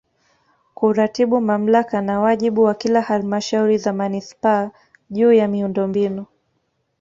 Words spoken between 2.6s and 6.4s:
wa kila Halmashauri za Manispaa juu ya miundombinu